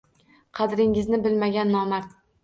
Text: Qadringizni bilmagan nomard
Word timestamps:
Qadringizni 0.59 1.19
bilmagan 1.25 1.73
nomard 1.75 2.09